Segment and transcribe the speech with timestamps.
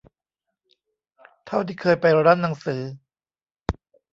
[1.45, 2.81] เท่าที่เคยไปร้านหนังสือ